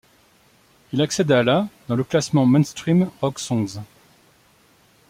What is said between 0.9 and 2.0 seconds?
Il accède à la dans